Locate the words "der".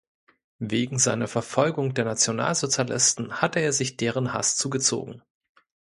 1.93-2.05